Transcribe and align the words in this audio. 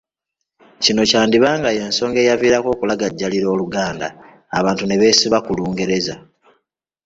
Kino 0.83 1.01
kyandiba 1.09 1.49
nga 1.59 1.69
y’ensonga 1.77 2.17
eyaviirako 2.23 2.67
okulagajjalira 2.75 3.47
Oluganda 3.55 4.07
abantu 4.59 4.83
ne 4.85 4.95
beesiba 4.99 5.37
ku 5.45 5.51
Lungereza 5.57 6.15